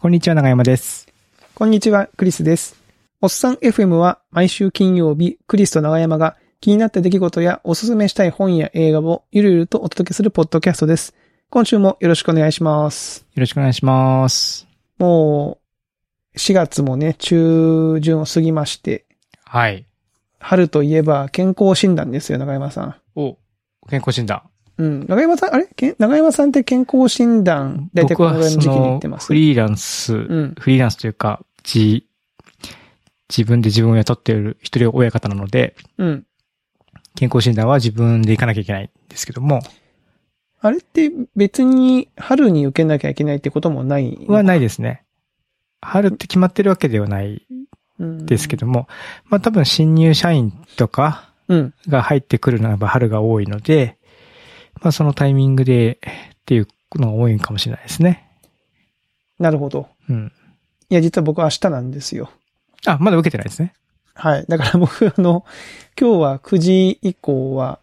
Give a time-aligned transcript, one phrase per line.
[0.00, 1.12] こんにちは、長山です。
[1.54, 2.74] こんにちは、クリスです。
[3.20, 11.14] おっさん FM は毎週金曜日、クリスと長山が気になった出来事やおすすめしたい本や映画をゆるゆるとお届けするポッドキャストです。
[11.50, 13.26] 今週もよろしくお願いします。
[13.34, 14.66] よろしくお願いします。
[14.96, 15.58] も
[16.34, 19.04] う、4月もね、中旬を過ぎまして、
[19.44, 19.84] はい。
[20.38, 22.96] 春といえば健康診断ですよ、長山さん。
[23.16, 23.36] お、
[23.90, 24.49] 健康診断。
[24.80, 25.06] うん。
[25.06, 25.68] 長山さん、あれ？
[25.76, 29.26] け長山さんって健康診断、だいたい僕はそこのぐらいの時期に行っのてます？
[29.26, 30.54] フリーランス、うん。
[30.58, 32.02] フリーランスというか、自、
[33.28, 36.26] 自分で自分を雇っている一人親方なので、うん。
[37.14, 39.60] 健康診断は自分で行かなきゃいけないんですけども、
[40.60, 45.04] あれって別に春に受けなきゃいけないってこともないのはないですね。
[45.82, 47.46] 春って決まってるわけではない
[47.98, 48.88] うんですけども、
[49.26, 51.74] まあ多分新入社員とかうん。
[51.88, 53.98] が入ってくるならば春が多いので、
[54.80, 56.00] まあそのタイミングで
[56.40, 58.26] っていうのが多いかもしれないですね。
[59.38, 59.88] なるほど。
[60.08, 60.32] うん。
[60.88, 62.30] いや、実は僕明日なんですよ。
[62.86, 63.72] あ、まだ受けてないですね。
[64.14, 64.44] はい。
[64.48, 65.44] だから僕、あの、
[65.98, 67.78] 今日は9時以降は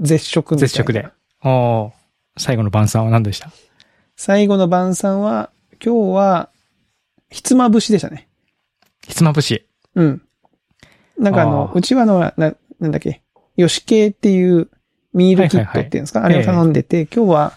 [0.00, 0.68] 絶食みたいな。
[0.68, 1.08] 絶食で。
[1.42, 1.92] おー
[2.38, 3.50] 最後の晩餐は何でした？
[4.16, 5.50] 最後の晩餐は、
[5.84, 6.50] 今日は、
[7.30, 8.28] ひつまぶしでしたね。
[9.06, 9.66] ひつまぶし。
[9.94, 10.22] うん。
[11.18, 13.22] なんかあの、あーうちはあの、な、なんだっけ、
[13.56, 14.70] よし系っていう
[15.16, 17.52] ミールキットっていうんですか、はいはいはいあれを頼んでて、今日は、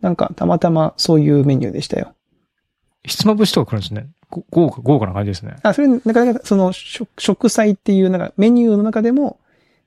[0.00, 2.14] なんかたまたまそういうメニューでしたよ。
[3.02, 4.08] ひつまぶしとか来るんですね。
[4.28, 5.56] ご豪華、豪華な感じですね。
[5.62, 9.38] あ、それ、なかなかその食、食材っていう、なんかメニューの中でも、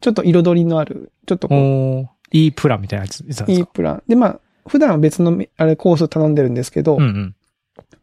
[0.01, 3.51] ちょっと彩りのある、ちょっとこう、いいプランみたいなやつ、いつなんですか？
[3.51, 4.03] いいプラン。
[4.07, 7.35] で、まあ、普段は別のメあれコースを頼んでるんですけど、うんうん。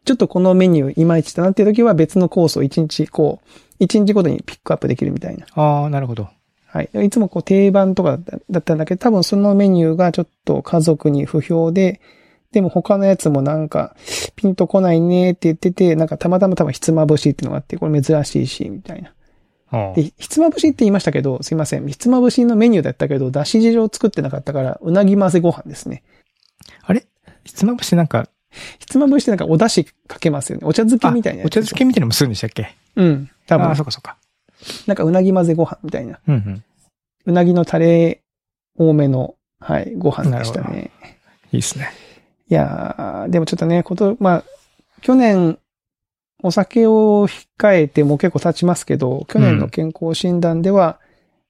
[0.03, 3.49] ちょっとこのメニューいまいちだなっていう時は別のコースを一日こう、
[3.79, 5.45] 一日ごとにピックアップできるみたいな。
[5.53, 6.27] ああ、なるほど。
[6.71, 6.89] はい。
[7.05, 8.17] いつもこう定番とか
[8.49, 11.99] だったんだけど、多分そのメニューがちょっと家族に不評で、
[12.53, 13.95] でも他のやつもなんか、
[14.37, 19.13] ピンとこないねって言ってて、なんかたまたま多分ひつまぶしっていうのがあって、これ珍しいし、みたいな。
[19.69, 21.87] あで、ひつまぶしって言いましたけど、すいません。
[21.87, 26.03] ひつまぶしのメニューだったけど、だし汁を作ってなかったから、うなぎ混ぜご飯ですね。
[26.83, 27.05] あれ？
[27.43, 28.29] ひつまぶしなんか、
[28.79, 30.65] ひつまぶしってなんかお出汁かけますよね。
[30.65, 31.43] お茶漬けあみたいな。
[31.43, 32.75] お茶漬けみたいなのもするんでしたっけ？
[32.95, 33.29] うん。
[33.47, 33.75] 多分ああ、。
[33.77, 34.17] そっかそっか。
[34.87, 36.19] なんかうなぎ混ぜご飯みたいな。
[36.27, 36.63] うんうん。
[37.25, 38.21] うなぎのタレ
[38.77, 40.91] 多めの、はい、ご飯でしたね。
[41.51, 41.91] いいっすね。
[42.49, 44.43] いやー、でもちょっとね、こと、まあ、
[45.01, 45.57] 去年、
[46.43, 50.99] お酒を控えてもう結構経ちますけど、去年の健康診断では、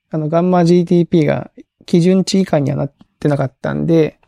[0.09, 1.51] あの、ガンマ GTP が
[1.85, 4.19] 基準値以下にはなってなかったんで、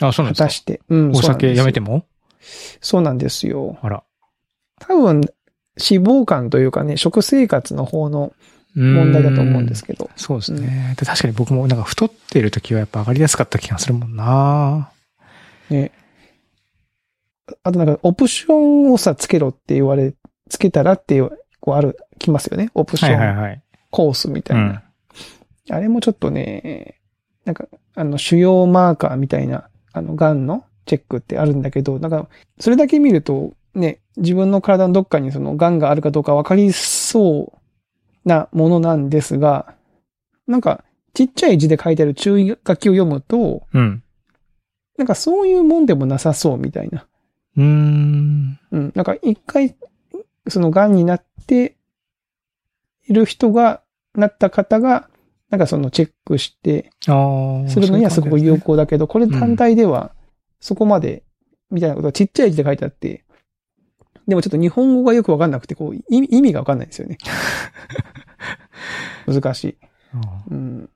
[0.00, 0.44] あそうなんですか？
[0.44, 2.06] 果たして、うん、お酒やめてもも？
[2.80, 3.78] そうなんですよ。
[3.80, 4.02] あら。
[4.80, 5.22] 多分、
[5.76, 8.32] 脂肪肝というかね、食生活の方の
[8.74, 10.10] 問問題だと思うんですけど。
[10.16, 10.94] そうですね。
[10.98, 14.90] で確かに僕もなんか太ってる時はやっぱ上がりやすかった気がするもんな
[15.68, 15.92] ね。
[17.62, 20.14] あとなんか、オプションをさ、つけろって言われ、
[20.48, 22.70] つけたらっていう、こうある、きますよね。
[22.74, 23.62] オプシはいはいョンはい。
[23.90, 24.62] コースみたいな。
[24.62, 25.74] うん。
[25.74, 27.00] あれもちょっとね、
[27.44, 32.28] なんか、あの、主要マーカーみたいな、あの、ガンのチェックってあるんだけど、なんか、
[32.58, 37.52] それだけ見ると、ね、自分の体のどっかにそのガンがあるかどうか分かりそ
[38.24, 39.74] うなものなんですが、
[40.46, 40.84] なんか、
[41.14, 44.02] ちっちゃい字で書いてある注意書きを読むと、うん。
[44.96, 47.06] なんかそういうもんでもなさそうみたいな。
[47.56, 48.58] うーん。
[48.70, 48.92] うん。
[48.94, 49.74] なんか一回、
[50.48, 51.76] その癌になって
[53.06, 53.82] いる人が、
[54.14, 55.08] なった方が、
[55.50, 56.90] なんかそのチェックして。
[57.68, 60.12] するのにはすごく有効だけど、これ単体では、
[60.60, 61.24] そこまで、
[61.70, 63.24] みたいなことがちっちゃい字で書いてあって、
[64.28, 67.18] でもちょっと日本語がよくわかんなくて、こう、意味意味がわかんないんですよね。
[69.26, 69.76] 難しい。
[70.50, 70.88] うん。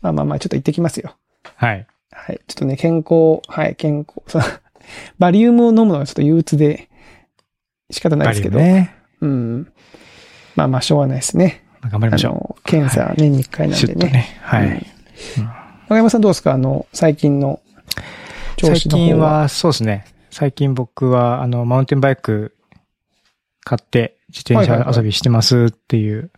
[0.00, 1.14] まあまあまあ、ちょっと行ってきますよ。
[1.56, 1.86] はい。
[2.12, 2.40] はい。
[2.46, 4.22] ちょっとね、健康、はい、健康。
[4.26, 4.44] そ の
[5.18, 6.88] バリウムを飲むのがちょっと憂鬱で、
[7.90, 8.58] 仕方ないですけど。
[8.58, 8.94] ね。
[9.20, 9.72] うん。
[10.56, 11.64] まあまあ、しょうがないですね。
[11.82, 13.70] あ頑張りましょの、検査はい年に1回う。
[13.70, 14.10] なんでね。
[14.10, 14.38] ね。
[14.42, 14.86] はうんい。
[15.88, 16.52] 中山さんどうですか？
[16.52, 17.60] あの、最近の
[18.56, 20.04] 調最子の方近は、そうですね。
[20.30, 22.56] 最近僕は、あの、マウンテンバイク
[23.64, 26.30] 買って自転車遊びしてますっていう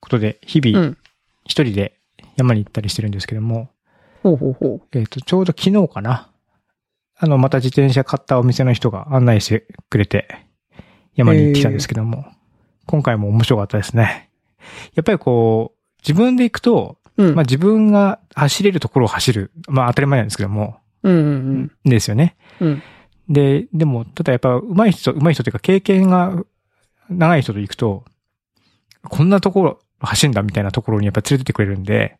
[0.00, 0.98] ことで、日々うん。
[1.44, 1.98] 一人で
[2.36, 3.70] 山に行ったりしてるんですけども、
[4.22, 6.30] ほうほうほえっ、と、ちょうど昨日かな。
[7.16, 10.28] あの、また自転車買ったお店の人が案内してくれて、
[11.14, 12.26] 山に行ってきたんですけども、
[12.86, 14.30] 今回も面白かったですね。
[14.94, 17.24] やっぱりこう、自分で行くと、う。
[17.24, 17.34] うん。
[17.34, 19.50] まあ自分が走れるところを走る。
[19.68, 22.36] まあ当たり前なんですけども、うんうんですよね。
[22.60, 22.82] うん。
[23.28, 23.34] うん。
[23.34, 26.44] で、でも、ただやっぱ上手い人、上手い人というか経験が
[27.10, 28.04] 長い人と行くと、
[29.08, 32.18] こんなところ走んだみたいなところにやっぱ連れてってくれるんで、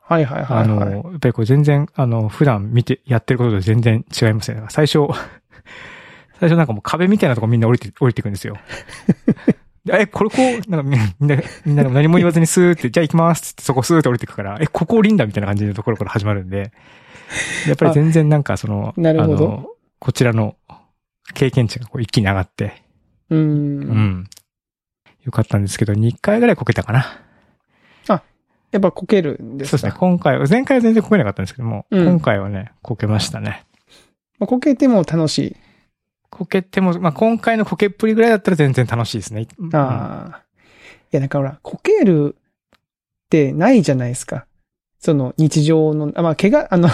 [0.00, 0.64] はいはいはい、はい。
[0.64, 4.66] あの、やっぱりこう全然、あの、普段見て、やってることと全然違いますよね。
[4.70, 5.00] 最初、
[6.38, 8.56] 最初なんかもう壁みたいなとこみんな降りて、降りていくんですよ。
[9.84, 16.72] でえ、これこう、なんかみみんな、みんな何も言わずにスーって、じゃあ行きますってそこスーって降りていくから、え、ここ降りんだみたいな感じのところから始まるんで、
[17.66, 19.66] やっぱり全然なんかその、なるほどあの、
[19.98, 20.56] こちらの
[21.34, 22.82] 経験値がこう一気に上がって、
[23.30, 23.36] う。
[23.36, 24.28] うんん。
[25.24, 27.20] よかったんですけど、2回ぐらいこけたかな。
[28.72, 29.78] やっぱこけるんですか？
[29.78, 29.98] そうですね。
[29.98, 33.64] 今回は、前回は全然こけなかったんですけども、うん今回はね、こけましたね。
[34.38, 35.56] まあこけても楽しい。
[36.30, 39.46] こけても、まあ、今回のこけっぷりぐらいだったら全然楽しいですね。
[39.56, 40.42] うんああ。
[41.12, 42.36] いや、なんかほら、こける
[42.76, 42.78] っ
[43.30, 44.46] てないじゃないですか。
[44.98, 46.90] その日常の、あまあ、怪我、あの、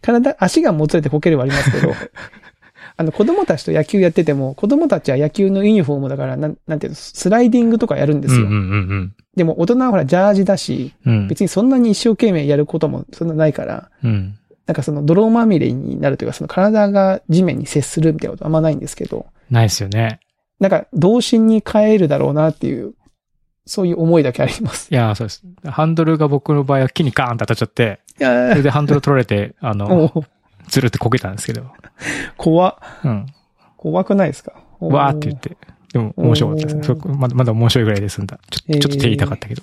[0.00, 1.92] 体、足がもつれてこけるはありますけど、
[2.96, 8.42] あの、子供たちと野球やってても、子供たちは野球のユニフォームだから、なん、なんていうの、スライディングとかやるんですよ。
[8.42, 8.56] うんうんう
[8.94, 11.12] んでも、大人はほら、ジャージだし、うん。
[11.12, 11.28] うん。
[11.28, 14.34] 別にそんなに一生懸命やることもそんなないから、うん。
[14.66, 20.20] なんかその泥まみれになるというか、その体が地面に接するみたいなことあんまないんですけど、ないですよね。
[20.58, 22.94] なんか、童心に帰るだろうなっていう、
[23.66, 24.88] そういう思いだけあります。
[24.90, 25.44] いやー、そうです。
[25.64, 30.24] ハンドルが僕の場合は木にガーンって当たっちゃって、いやそれでハンドル取られて、あーの、
[30.68, 31.66] ずるってこけたんですけど、
[32.36, 33.26] 怖っ、うん。
[33.76, 34.52] 怖くないですか？
[34.80, 35.56] わーって言って。
[35.92, 37.00] でも面白かったですね。
[37.16, 38.38] まだ、まだ面白いぐらいで済んだ。
[38.50, 39.62] ちょえーちょっと手痛かったけど。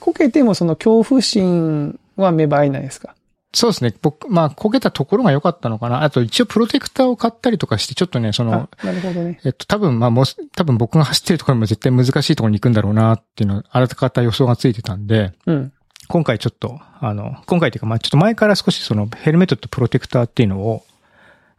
[0.00, 3.14] こけてもその恐怖心は芽生えないですか？
[3.54, 3.94] そうですね。
[4.00, 6.02] 僕、まあ、こけたところが良かったのかな。
[6.04, 9.40] あと、一応プロテクターを買ったりとかして、ちょっとね、そのあ、、なるほどね。
[9.44, 15.72] えっと、多分、まあ、もし、多分僕が走ってるところも絶対難しいところに行くんだろうなっていうの、あらかた予想がついてたんで、うん。
[16.08, 20.84] 今回ちょっと、あの、今回というか、まあ、ちょっと前から少しその、ヘルメットとプロテクターっていうのを、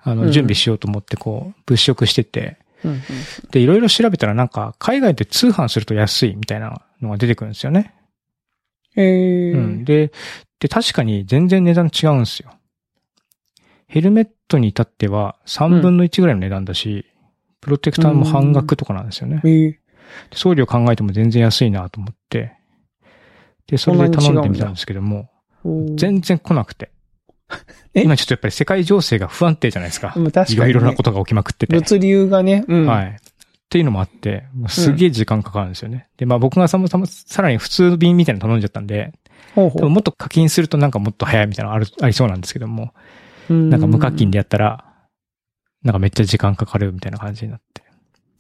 [0.01, 3.01] あの、うん準備しようと思って、こう、物色してて、うんうん。
[3.51, 7.94] で、いろいろ調べたらなんか、海外で通販すると安いみたいなのが出てくるんですよね。
[8.96, 9.54] えー。
[9.56, 9.86] うん。
[9.86, 10.12] で、
[10.63, 12.50] で、確かに全然値段違うんですよ。
[13.86, 17.06] ヘルメットに至っては3分の1ぐらいの値段だし、
[17.60, 19.42] プロテクターも半額とかなんですよね。
[19.44, 19.77] えー、で
[20.36, 22.54] 送料考えても全然安いなと思って、
[23.68, 25.30] で、それで頼んでみたんですけども、
[25.98, 26.92] 全然来なくて。
[27.94, 28.04] え？
[28.04, 30.13] 今ちょっとやっぱり世界情勢が不安定じゃないですか。
[30.15, 30.69] うん確かに、ね。
[30.69, 31.75] いろいろなことが起きまくってて。
[31.75, 32.86] 物流がね、うん。
[32.86, 33.07] はい。
[33.07, 33.10] っ
[33.68, 36.07] ていうのもあって、すげえ時間かかるんですよね。
[36.15, 39.13] で、まあ僕がささらに普通便みたいなの頼んじゃったんで、
[39.56, 39.90] ほうほう。
[39.90, 42.94] もっと課金するとなんかもっと早いみたいなのある、ありそうなんですけども、
[43.50, 43.69] うん。
[43.69, 44.86] なんか無課金でやったら、
[45.84, 47.84] なんかめっちゃ時間かかるみたいな感じになって。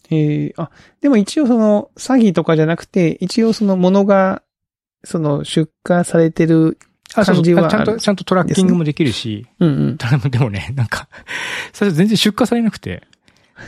[0.09, 0.69] ええあ、
[1.01, 4.43] でも一応その、詐欺とかじゃなくて、一応その物が、
[5.03, 6.77] その、出荷されてる。
[7.13, 7.67] 感じはある。
[7.67, 9.97] あちゃんと、ちゃんとトラッキングもできるし、うんうん。
[10.29, 11.07] でもね、なんか、
[11.71, 13.03] 最初全然出荷されなくて、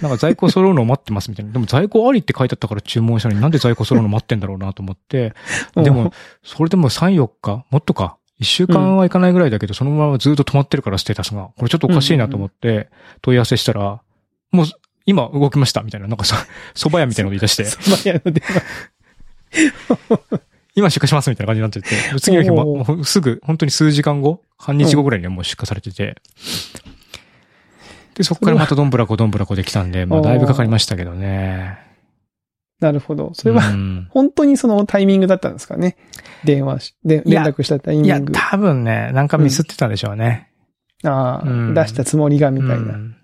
[0.01, 1.51] なんか在庫揃うのを待ってますみたいな。
[1.51, 5.33] でも在庫ありって書いてあったから注文したのになんで在庫揃うの待ってんだろうなと思って、
[5.75, 6.11] でも、
[6.43, 8.17] それでも3、4日もっとか。
[8.39, 11.51] 1週間はいかないぐらいだけど、そのままずっと止まってるから、ステータスが。
[11.55, 12.89] これちょっとおかしいなと思って、
[13.21, 14.01] 問い合わせしたら、
[14.51, 14.65] もう、
[15.05, 20.41] 今動きましたみたいな、なんかさ、蕎麦屋みたいなこと言い出して、 そば屋の電話。
[20.75, 26.17] 今出荷しますみたいな感じになってて、次の日、もうすぐ、本当に数時間後、半日後ぐらいにはもう出荷されてて、
[28.15, 31.77] で、そこからまたどんぶらこどんぶらこできたんで、まあだいぶかかりましたけどね。
[32.79, 33.31] なるほど。
[33.33, 35.95] それは、うん本当にそのタイミングだったんですかね？
[36.43, 38.33] 電話し、で、いや連絡したタイいや、ミング。
[38.33, 40.49] 多分ね、なんかミスってたんでしょうね。
[41.03, 42.75] ああ、うん出したつもりがみたいな。
[42.75, 43.15] うん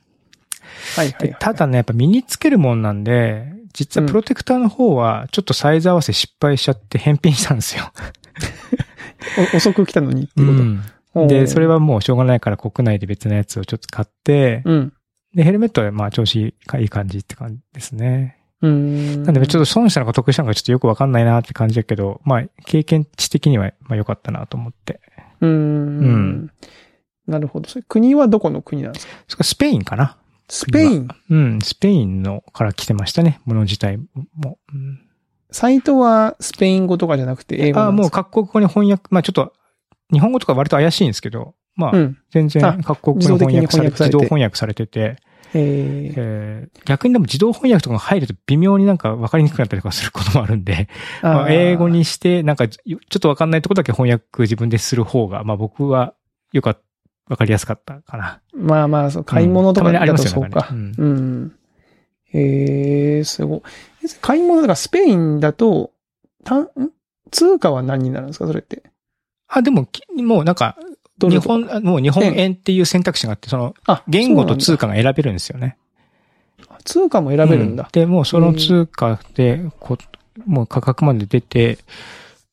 [0.96, 1.28] はいはい、はい。
[1.30, 7.92] でただね、やっぱ身につけるもんなんで、実はプロテクターの方は、ちょっとサイズ合わせ失敗しちゃって返品したんですよ。
[9.54, 10.92] お遅く来たのにっていうこと？
[11.14, 14.94] で、それ、はもうしょうがないから国内で別のやつをちょっと買って、うん。
[15.36, 18.38] で、ヘルメットはまあ調子いい感じって感じですね。
[18.62, 19.24] うーん。
[19.24, 25.00] なんでちょっと損したのか得したのかちょっとよくわかんないなって感じだけど、まあ経験値的にはまあ良かったなと思って。
[25.42, 25.52] うーん。
[25.52, 26.52] うん
[27.28, 27.70] なるほど。
[27.70, 29.44] それ国はどこの国なんですか？
[29.44, 30.18] スペインかな
[30.50, 31.08] スペイン？
[31.30, 34.58] うん、スペインのから来てましたね、もの自体も。
[34.74, 35.02] うん
[35.54, 39.52] サイトはスペイン語とかじゃなくて英語ああ、もう各国語に翻訳、まあちょっと、
[40.12, 42.18] 日本語とか割と怪しいんですけど、まあ、うん。
[42.32, 45.16] 全然あ各国語に翻訳されて、自動翻訳されててて、
[45.54, 50.88] えー、えー逆にでも自動翻訳とかが入ると微妙になんか分かりにくくなったりとかすることもあるんで、
[51.22, 51.90] まあー英語。
[51.90, 56.14] にして、なんかちょっと分かんないところだけ翻訳自分でする方が、まあ僕は
[56.54, 56.82] よかっ
[57.28, 58.42] 分かりやすかったかな。
[58.54, 60.74] まあまあ、そう買い物とかうありだますよねとそうか。
[60.74, 61.56] なんかうん。
[62.34, 63.62] ええすごい。
[64.22, 65.92] 買い物だからスペインだと、
[66.44, 66.70] たん
[67.30, 68.84] 通貨は何になるんですかそれって？
[69.52, 70.78] あ、でも、きもうなんか、
[71.20, 75.78] 日本、あもう日本円っていう選択肢があって、その、あ、言語と通貨が選べるんですよね。
[76.84, 77.94] 通貨も選べるんだう。
[77.94, 79.98] で、もうその通貨で、こ
[80.46, 81.78] もう価格まで出て、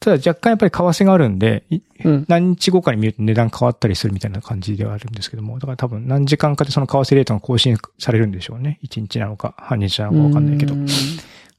[0.01, 2.25] ただ若干やっぱり為替があるんで、いうん。
[2.29, 8.79] 何日後かに見ると値段変わったりするみたいな感じではあるんですけども、だから多分何時間かでその為替レートが更新されるんでしょうね。
[8.85, 10.77] 1日なのか、半日なのかわかんないけどう。
[10.77, 10.87] ん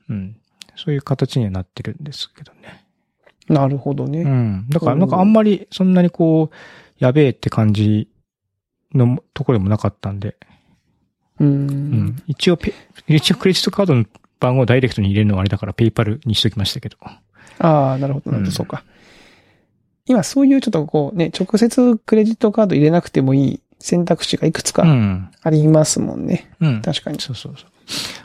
[0.10, 0.36] うん。
[0.76, 2.86] そういう形にはなってるんですけどね。
[3.50, 4.22] なるほどね。
[4.22, 4.66] うん。
[4.70, 6.56] だからなんかあんまりそんなにこう、
[7.00, 8.08] やべえって感じ
[8.94, 10.36] のところでもなかったんで、
[11.40, 11.46] う。
[11.46, 12.24] うんん。
[12.28, 12.74] 一応ペ、
[13.08, 14.06] 一応クレジットカードの
[14.40, 16.98] 番号をダイレクトに入れるのはあれだからペイパルにしときましたけど。
[17.02, 18.84] ああ、なるほど、なるほど、うんそうか。
[20.06, 25.32] 今そういうちょっとこうね、直接クレジットカード入れなくてもいい選択肢がいくつうかん。
[25.42, 26.52] ありますもんね。
[26.60, 26.82] うん。
[26.82, 27.20] 確かに。
[27.20, 27.70] そうそうそう。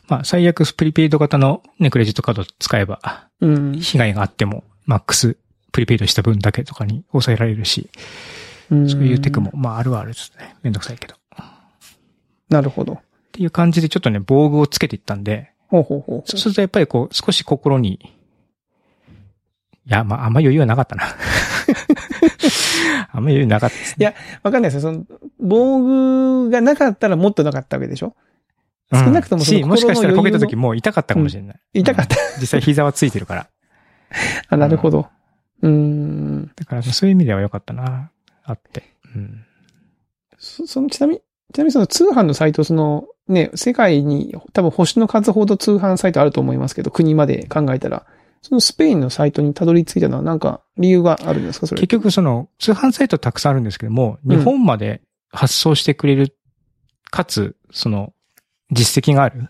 [0.09, 3.73] まあ、最悪プリペイド型のね、クレジットカードを使えば、うん。
[3.79, 5.37] 被害があっても、マックス、
[5.73, 7.91] プリペイドした分だけとかに抑えられるし、
[8.69, 9.51] そういうテクも、。
[9.55, 10.55] まあ、あるはあるですね。
[10.63, 11.15] めんどくさいけど。
[11.15, 11.19] っ
[12.49, 13.01] なるほど。
[13.33, 17.95] ていう感じでちょっとね、防具をつけていったんで、ほうほうほうほそうするとやっぱりこう、少し心に、
[19.87, 21.05] いや、まあ、あんま余裕はなかったな。
[23.13, 23.97] あんま余裕なかったですね。
[24.01, 24.15] いやう。
[24.45, 24.93] わかんないですよ。
[24.93, 25.05] その、
[25.41, 25.81] 防
[26.47, 28.15] 具がなかったらもっとなかったわけでしょ？
[28.93, 31.61] うん、少なくともそのし、もしかしたらこけた時もう痛かったかもしれない。
[31.75, 32.17] 痛かった。
[32.17, 33.49] うん実際膝はついてるから。
[34.49, 35.09] あ、なるほど。
[35.63, 36.53] うーん。
[36.57, 38.11] だからそういう意味では良かったな、
[38.45, 38.83] あって。
[39.15, 39.45] うん。
[40.39, 41.21] そその、ちなみに、
[41.53, 48.05] ちなみにその通販のサイト、その、ね、世界に多分星の数ほど通販サイトあると思いますけど、国まで考えたら、
[48.43, 51.81] そのスペインのサイトにたどり着いたのはなんか理由があるんですかそれ？
[51.81, 56.37] 結局その通販サイトたくさんあるんですけども、うん日本まで発送してくれる、
[57.11, 58.13] かつ、その、
[58.71, 59.49] 実績がある。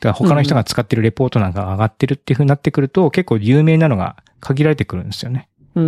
[0.00, 5.48] から他の人が使ってるレポートなんかが上がってるっていう風になってくると、結構有名なのが限られてくるんですよね。
[5.74, 5.80] で、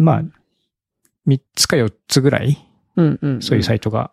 [0.00, 0.22] まあ、
[1.26, 2.58] 3つか4つぐらい、
[2.96, 3.42] うんうん。
[3.42, 4.10] そういうサイトが、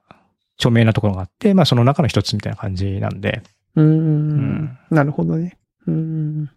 [0.57, 3.41] 著名なところがあって、まあその中の一つみたいな感じなんで、
[3.75, 4.63] うーん。
[4.65, 5.57] んなるほどね。
[5.87, 6.49] うーん。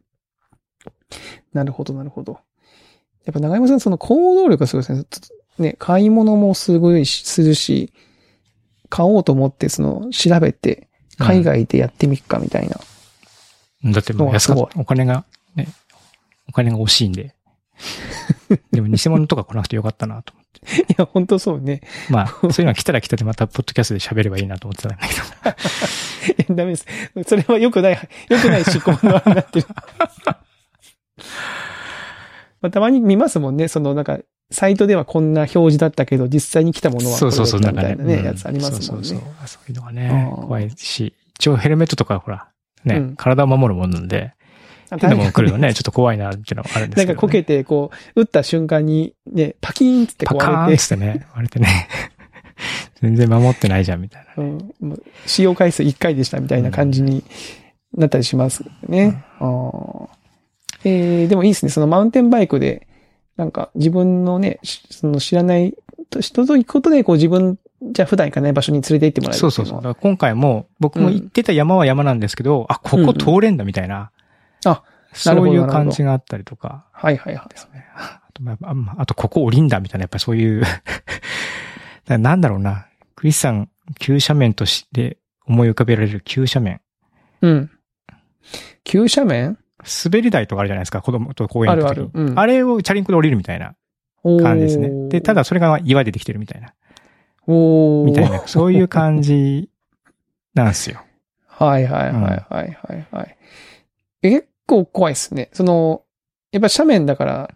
[1.53, 2.39] なるほど、なるほど。
[3.25, 5.05] やっぱ長山さん、その行動力がすごいですね。
[5.59, 7.93] ね、買い物もすごいしするし、
[8.91, 12.81] 買おうと思って、その、調べて、海外でやってみっかみたいな。
[13.93, 14.81] だってもう安かった。
[14.81, 15.69] お金が、ね、
[16.49, 17.35] お金が惜しいんで。
[18.73, 20.45] でも偽物とか来なくてよかったなと思っ
[20.87, 20.93] て。
[20.93, 21.83] いや、本当そうね。
[22.09, 25.15] まあ、そういうのが来たら来たでまたポッドキャストで喋ればいいなと思ってたんだけ
[26.49, 26.55] ど。
[26.55, 26.87] ダメです。
[27.27, 29.67] それは良くない、良くない思考のあれになってる。
[32.63, 33.69] まあ、たまに見ますもんね。
[33.69, 34.19] その、なんか、
[34.50, 39.07] サイトではこんな表示だったけど、実際に来たものはこれだったみたいなね、やつありますもんね。
[39.09, 39.49] そうそうそう。
[39.49, 42.49] そういうのがね怖いし、一応ヘルメットとかほら、
[42.85, 44.35] ね、うん体を守るもんなんで、
[44.91, 47.07] あ変なもの来るのね、ちょっと怖いな、っていうのがあるんですけど、ね。
[47.07, 51.88] なんかこけて、こう、打った瞬間に、ね、パキーンっつってパカーンっ壊れて、ね、割れてね。
[53.03, 54.43] 全然守ってないじゃん、みたいな。
[54.43, 57.25] うん、もう使用回数1回でしたみたいな感じに
[57.97, 59.25] なったりしますね。
[59.41, 60.09] あー
[60.85, 61.71] えー、でもいいですね。
[61.71, 62.87] そのマウンテンバイクで、
[63.37, 65.75] なんか自分のね、しその知らない
[66.21, 69.95] 人と行くことで、こう自分、じゃあ普段行かない場所に連れて行ってもらえるそうそうそう。
[70.00, 74.11] 今回も、僕も行ってた山は山なんですけど、あ、ここ通れんだ、みたいな。
[74.64, 76.87] あ、そういう感じがあったりとか。
[76.93, 77.49] はいはいはい。
[77.49, 77.87] ですね。
[77.95, 80.62] あと、まあ、ああとここ降りんだみたいな、やっぱりそういう
[82.09, 82.87] なんだろうな。
[83.14, 86.81] クリスさん、急斜面として思い浮かべられる急斜面。
[87.43, 87.71] うん。
[88.85, 89.59] 急斜面？
[90.05, 92.02] 滑り台とかあるじゃないですか、子供と公園行くときに。
[92.02, 93.75] あるあるうんあれをチャリンコで降りるみたいな
[94.23, 95.09] 感じですね。
[95.09, 96.75] で、ただ、それが岩でできてるみたいな。
[97.47, 99.71] おーみたいな、そういう感じ
[100.55, 101.02] なんですよ。
[101.47, 103.37] はいはいはいはいはいはい。
[104.23, 105.49] 結構怖いですね。
[105.52, 106.02] その、
[106.52, 107.55] やっぱ斜面だから、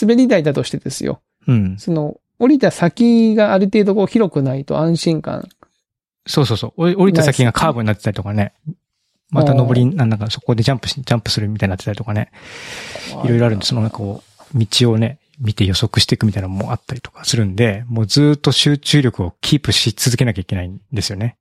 [0.00, 1.20] 滑り台だとしてですよ。
[1.46, 1.76] うん。
[1.78, 5.48] その、降りた先がある程度こう広くないと安心感。
[6.26, 6.96] そうそうそう。
[6.96, 8.54] 降りた先がカーブになってたりとかね。
[9.30, 12.30] また登り、なんだかそこでジャンプし、ジャンプするみたいになってたりとかね。
[13.24, 14.22] いろいろあるんで、そのなんかこ
[14.54, 21.36] う、道をね、見て予測していくみたいなのもあったりとかするんで、もうずーっと集中力をキープし続けなきゃいけないんですよね。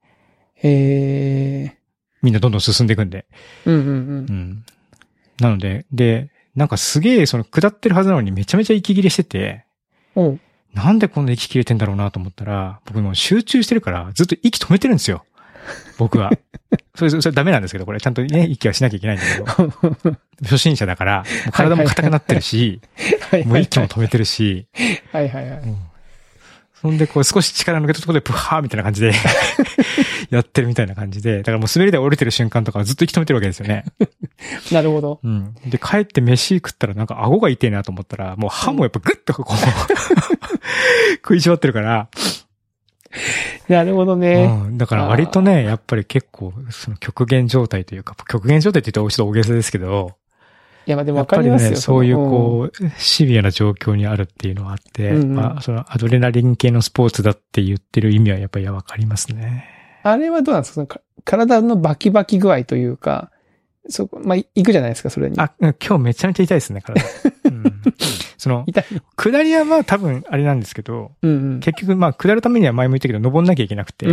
[0.55, 1.77] へえ。
[2.21, 3.25] みんなどんどん進んでいくんで。
[3.65, 3.91] うんうんう
[4.31, 4.65] ん。
[5.39, 9.65] なので、で、なんかすげえその下ってるはずなのにめちゃめちゃ息切れしてて、
[10.15, 10.41] うん。
[10.73, 15.25] なんでこんな息切れてんだろうなと思ったら、僕もう集中してるからずっと息止めてるんですよ。
[15.97, 16.31] 僕は。
[16.95, 22.81] それ、それダメなんですけど、これちゃんとね、息はしなきゃいけないんだけど、初心者だから、体も硬くなってるし、
[23.31, 24.67] はいもう息も止めてるし、
[25.11, 25.59] はいはいはい。
[25.59, 25.77] うん
[26.81, 29.11] そんで、こう、少し力抜けたところで、プハーみたいな感じで、
[30.31, 33.83] やってるみたいな感じで、だからもう滑り台降りてる瞬間とかはずっと息止めてるわけですよね。
[34.71, 35.19] なるほど。
[35.21, 35.55] うん。
[35.65, 39.57] で、帰って飯食ったらなんか顎が痛いなと思ったら、もう歯もやっぱグッとこう、
[41.21, 42.07] 食いしばってるから、
[43.67, 44.45] なるほどね。
[44.67, 44.77] うん。
[44.77, 50.13] だから割とね、やっぱり結構、その極限状態というか、極限状態って言うとちょっと大げさですけど、
[50.85, 51.71] いや、まあでもわかりますよ。
[51.71, 59.65] ね、そういうのこう、シビアな状況にあるっていうのはあって、うんうんまあ、そのアドレナリン系のスポーツだって言ってる意味はやっぱりわかりますね。
[60.03, 60.87] あれはどうなんですか？
[60.87, 63.29] か体のバキバキ具合というか、
[63.87, 65.39] そこ、まあ、い行くじゃないですか、それに。
[65.39, 67.01] あ、うん今日めちゃめちゃ痛いですね、体。
[67.45, 67.63] うん、
[68.39, 68.65] その。
[69.17, 71.59] 下りはまあ多分あれなんですけど、うんうん。
[71.59, 74.07] 結局まあ下るためには前も言ったけど登んなきゃいけなくて、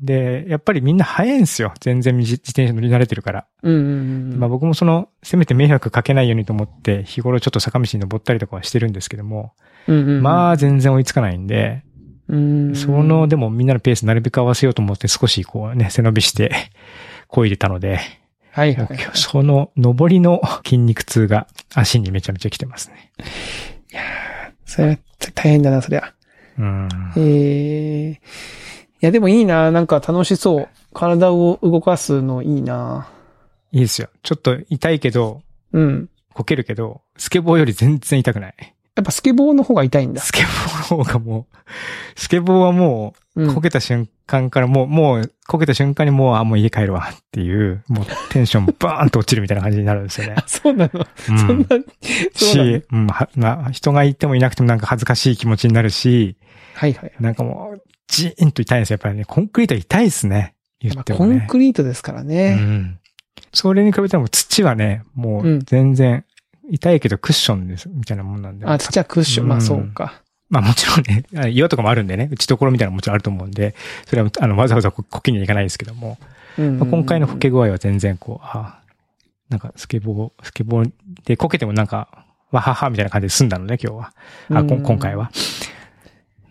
[0.00, 1.74] で、やっぱりみんな早いんですよ。
[1.80, 3.46] 全然自自転車乗り慣れてるから。
[3.62, 9.52] まあ僕もその、せめて迷惑かけないようにと思って、日頃ちょっと坂道に登ったりとかはしてるんですけども、
[9.86, 11.82] まあ全然追いつかないんで、
[12.28, 16.52] うん、その、でもみんなのペースなるべく合わせようと思って少しこうね、背伸びして、
[17.28, 17.98] こいでたので、
[18.54, 23.10] はいはいその上りの筋肉痛が足にめちゃめちゃ来てますね。
[24.64, 24.96] それは
[25.34, 26.14] 大変だな、そりゃ。
[26.56, 26.88] うん。
[27.16, 28.18] ええい
[29.00, 30.68] や、でもいいな、なんか楽しそう。
[30.92, 33.08] 体を動かすのいいな。
[33.72, 34.08] いいですよ。
[34.22, 35.42] ちょっと痛いけど、
[35.72, 36.08] うん。
[36.32, 38.54] こけるけど、スケボーより全然痛くない。
[38.94, 40.20] やっぱスケボーの方が痛いんだ。
[40.20, 41.56] スケボーの方がもう、
[42.14, 50.34] スケボーはもう、うんこけた瞬間からもう、もう、こけた瞬間にもう、あ、もう家帰るわっていう、もうテンションバーンと落ちるみたいな感じになるんですよね。
[50.38, 51.84] あ、そうなの、うんそんな、そう
[52.38, 56.36] し、うん、はな、人がいてもいなくてもなんか恥ずかしい気持ちになるし、
[56.74, 57.12] はいはい。
[57.20, 58.94] なんかもう、ジーンと痛いんですよ。
[58.94, 60.54] やっぱりね、コンクリートは痛いですね。
[60.80, 61.36] 言ってもね。
[61.36, 62.54] ンクリートですからうね。
[62.54, 62.98] ん。
[63.52, 66.24] それに比べても土はね、もうんう全然、
[66.70, 68.66] 痛いけどクッションです、みたいなもんなんで。
[68.66, 69.48] あ、土はクッション。
[69.48, 70.22] まあそうか。
[70.50, 73.74] まあもちろんね、あ岩とかもあるんでね、打ちどころみたいなのももちろんあると思うんで、
[74.06, 76.18] それはあのわざわざここけにはいかないですけども、
[76.58, 78.80] うんまあ、今回のこけ具合は全然こう、あ
[79.48, 80.90] なんかスケボー、スケボー
[81.24, 84.12] でこけてもなんか、わははみたいな感じで済んだのね、今日は。
[84.50, 85.30] あ、こん今回は。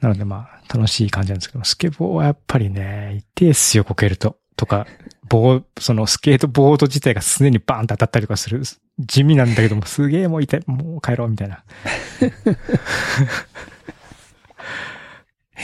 [0.01, 4.37] なのでまあ、楽しい感じなんですけど、スケボーはやっぱりね、痛いっすよ、こけると。
[4.55, 4.85] とか、
[5.29, 8.61] 棒、そのスケートボード自体が常にバーンと当たったりとかする。
[8.99, 11.63] 地味なんだけども、すげえもう痛い、もう帰ろう、みたいな。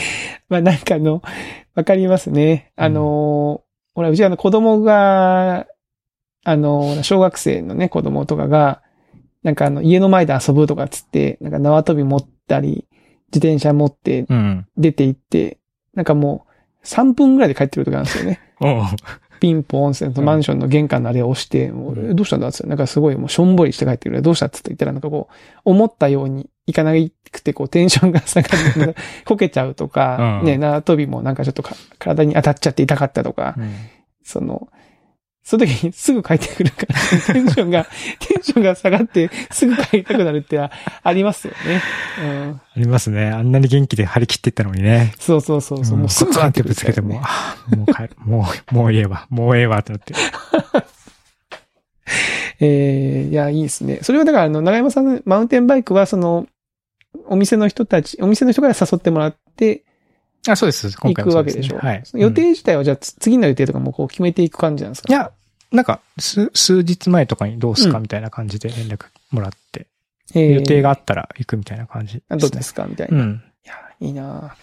[0.48, 1.22] まあなんかあの、
[1.74, 2.72] わかりますね。
[2.76, 3.62] あの、
[3.94, 5.66] ほら、うちあの子供が、
[6.44, 8.82] あの、小学生のね、子供とかが、
[9.42, 12.86] なんかあの、家の前で遊ぶとかっつって、なんか縄跳び持ったり、
[13.32, 14.66] 自転車持ってうん。
[14.76, 15.58] 出て行って、
[15.94, 16.46] なんかも
[16.82, 18.40] う、3分ぐらいで帰ってくる時なんですよね。
[19.40, 24.20] ピンポンって、マンションの玄関のあれを押して、もうえどうしたんだっつって、なんかすごいもうしょんぼりして帰ってくる。
[24.20, 26.92] どうしたっつって言ったら、なんかこう、思ったようにいかな
[27.32, 28.48] くて、こう、テンションが下が
[28.86, 28.94] る。
[29.24, 33.74] こけちゃうとか、うんね、縄跳びもなんかちょっとか体に当たっちゃって痛かったとか、うん
[34.22, 34.68] その、
[35.42, 36.94] その時にすぐ帰ってくるから、
[37.34, 37.86] テンションが、
[38.20, 40.70] テンションが下がって、すぐ帰りたくなるってあ
[41.02, 41.82] ありますよね。
[42.22, 42.60] うん。
[42.76, 43.26] ありますね。
[43.26, 45.12] あんなに元気で張り切ってったのにね。
[45.18, 50.14] そうそうそうそう、もうすぐ帰ってくるぶつけても、あもう帰る、もう、もうええわ、もうええわってなって。
[52.60, 53.98] えー、いや、いいですね。
[54.02, 56.46] それはだから、あの、長山さんのマウンテンバイクは、その、
[57.26, 59.82] お店の人たち、お店の人から誘ってもらって
[60.48, 60.88] あ、そうです。
[60.96, 61.78] 今行回もそうすねくわけでしょ。
[61.78, 62.02] はい。
[62.14, 65.08] 予うん定自体は、じゃあ、つ次の予定とかもこう決めていく感じなんですか？
[65.12, 65.32] い、や、
[65.72, 69.86] なんか、数、数日前とかにどうすかうんみたいな感じで連絡もらって、
[70.34, 72.86] えー予定があったら行くみたいな感じあどうですか？
[72.86, 73.22] みたいうな。
[73.22, 73.42] いん。
[73.64, 74.54] や、いいな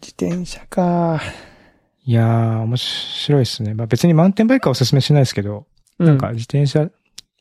[0.00, 1.20] 自転車か。
[2.04, 3.74] いやー、面白いですね。
[3.74, 5.66] まあ別にマウンテンバイクはお勧めしないですけど、
[5.98, 6.88] うなんか、自転車、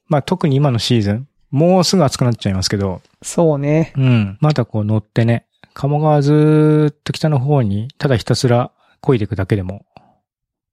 [0.08, 3.93] まあ特に今のシーズン、もうすぐ暑くなっちゃいますけど、そうね。
[3.96, 4.38] うん。
[4.41, 9.86] まだこう乗ってね、鴨川ずーっと北の方に、ただひたすら漕いでいくだけでも、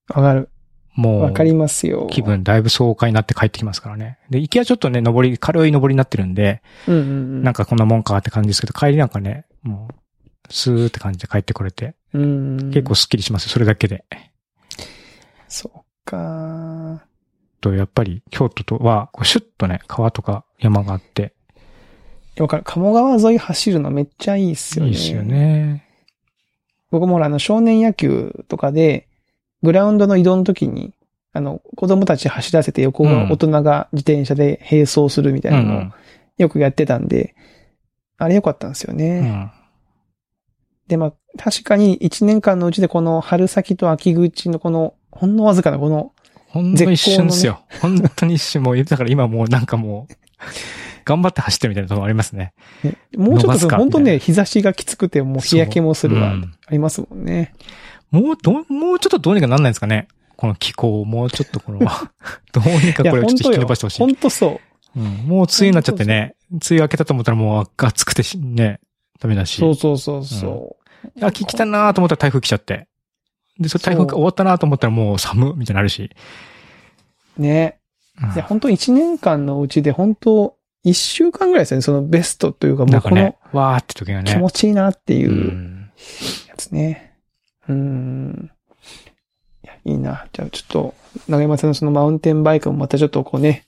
[0.08, 0.48] わかる。
[0.96, 2.06] もわかりう、ますよ。
[2.10, 4.18] 気分だいぶ爽快になって帰ってきますからね。
[4.30, 7.42] で、行きはちょっとね、登り、軽い登りになってるんで、うんうんうん。
[7.42, 9.94] なんかこんなもんかって感じですけど、帰りなんかね、もう、
[10.52, 12.70] スーって感じで帰ってこれて、うん。
[12.70, 14.04] 結構スッキリしますよ、それだけで。
[15.48, 17.04] そうか。
[17.64, 21.32] と、やっぱり、京都とは、シュッとね、川とか山があって、
[22.38, 22.62] わかる。
[22.64, 24.90] 鴨川沿い走るのめっちゃいいっすよね。
[24.90, 25.86] いいですよね。
[26.90, 29.08] 僕もほら、あの、少年野球とかで、
[29.62, 30.92] グラウンドの移動の時に、
[31.32, 35.92] あの、子供たち走らせて横うんが大人が自転車で並走するみたいうなのをん。
[36.38, 37.34] よくやってたんで、
[38.18, 39.20] あれ良かったんですようね。
[39.20, 39.50] ん。
[40.88, 46.12] で、まあ、確かに1年間のうちでこの春先と秋口のこの、ほんのわずかなこの、
[46.54, 47.64] ほんの一瞬ですよ。
[47.80, 50.14] 本当に一瞬、もう、だから今もうなんかもう、
[51.04, 52.52] 頑張って走ってるみたいなところありますね。
[52.84, 57.52] ねもうちょっと本当ね、日差しがきつくてもう日焼けもするわ、そううんありますもんね。
[58.12, 60.06] もう、どう、もうちょっとどうにかなんないんですかね。
[60.36, 61.80] この気候をもうちょっとこの、
[62.52, 63.90] どうにかこれをちょっと引き伸ばしてほ。
[63.90, 63.98] しい。
[63.98, 64.60] 本当そ
[64.94, 65.00] う。
[65.00, 68.78] うん、もう梅雨になっちゃってね、梅雨明けたと思ったらもう暑くてしね、
[69.18, 69.58] ダメだし。
[69.58, 70.76] そうそうそうそ
[71.16, 71.24] う。
[71.24, 72.86] 秋来たなと思ったら台風来ちゃって。
[73.58, 76.10] で、それ台風そう終わったなと思ったらもう寒みたいになるし。
[77.38, 77.78] ね。
[78.34, 84.30] いや、本当1年間のうちで本当1週間ぐらいですよね、そのベストというか、もうんこのね、わーって時がね。
[84.30, 85.90] 気持ちいいなっていううん
[86.48, 87.16] やつね。
[87.68, 88.50] うーん。
[89.64, 90.26] いや、いいな。
[90.32, 90.94] じゃあちょっと、
[91.28, 93.64] 長山さんのそのマウンテンバイクもまたちょっとこうね、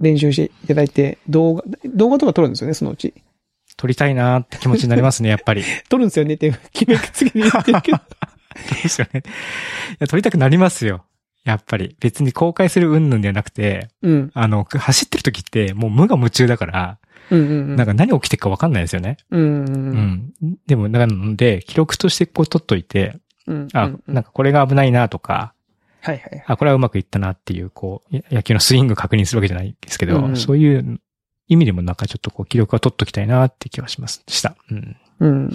[0.00, 3.14] 練習していただいて、動画、動画とか撮るんですよね、そのうち。
[3.76, 5.62] 撮りたいなーって気持ちになりますね、やっぱり。
[5.88, 7.98] 撮るんですよねって、決めつけて言ってるけど。
[8.82, 9.22] ですよね。
[9.24, 11.04] いや、撮りたくなりますよ。
[11.44, 11.96] やっぱり。
[12.00, 14.30] 別に公開する云々ではなくて、うん。
[14.34, 16.98] あの、走ってる時ってもう無我夢中だから、
[17.30, 17.76] うんうんうん。
[17.76, 19.18] なんか何起きてるかわかんないですよね。
[19.30, 19.72] うんうんう
[20.42, 20.48] うん。
[20.50, 20.56] ん。
[20.66, 23.68] でも、なので、記録としてこう撮っといて、うん。
[23.74, 25.54] あ、うんなんかこれが危ないなとか、
[26.00, 26.44] はいはい。
[26.46, 31.00] あ、これはうまくいったなっていう、こう、や野球のスイング確認するわけじゃないですけど、うんうんそういう
[31.48, 34.22] 意味でもなんかちょっとこう記録は取っときたいなって気はします。
[34.28, 34.56] した。
[34.70, 34.96] うん。
[35.20, 35.52] うん。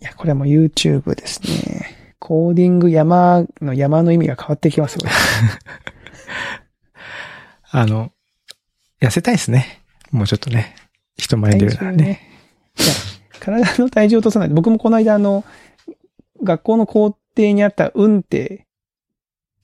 [0.00, 2.14] いや、これはもう YouTube ですね。
[2.18, 4.98] コーディング山の山の意味が変わってきます
[7.70, 8.12] あの、
[9.00, 9.82] 痩せたいですね。
[10.10, 10.74] もうちょっとね。
[11.18, 12.20] 人前に出るならね。
[12.78, 12.88] いや、
[13.40, 14.48] 体の体重を落とさない。
[14.48, 15.44] 僕もこの間あの、
[16.42, 18.66] 学校の校庭にあった運転、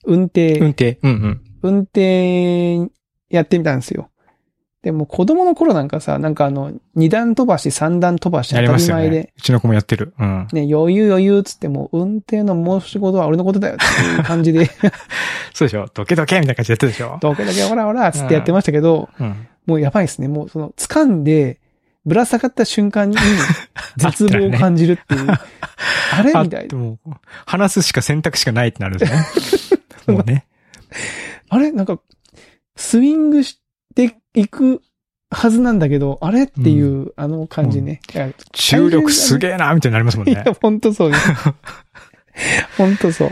[0.05, 0.99] 運転、運転。
[1.03, 1.41] うんうん。
[1.61, 2.77] 運転
[3.29, 4.09] やってみたんですよ。
[4.83, 9.33] でも子供の頃なんかさ、なんかあの、二段飛ばし、三段飛ばし当たやり前で、ね。
[9.37, 10.13] うちの子もやってる。
[10.19, 10.47] うん。
[10.51, 14.65] ね、余裕余裕っつっても、運転の申し事は俺のことだよっていう 感じで、
[15.53, 15.87] そうでしょ？
[15.93, 17.17] ドケドケみたいな感じでやってるでしょ？
[17.21, 19.47] どけだけほらほらっつってやってましたけど、うん。
[19.65, 20.27] もうやばいですね。
[20.27, 21.61] もうその、掴んで、
[22.05, 23.15] ぶら下がった瞬間に、
[23.95, 25.27] 絶望を感じるっていう。
[25.29, 26.67] あれあみたいな。
[26.67, 26.99] でも、
[27.45, 29.87] 話すしか選択肢がないってなるんですね。
[30.13, 30.45] もうね。
[31.47, 31.71] あれ？
[31.71, 31.99] なんか、
[32.75, 33.61] スイングし
[34.33, 34.81] ていく
[35.33, 38.01] はずなんだけど、あれっていう、あの感じね。
[38.53, 40.45] 重力すげえなみたいになりますもんねいや、。
[40.53, 41.29] ほんとそうです。
[42.77, 43.31] ほんとそう。